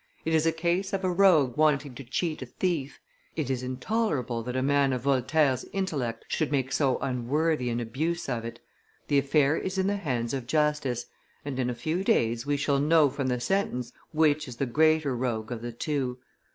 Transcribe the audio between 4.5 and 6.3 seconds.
a man of Voltaire's intellect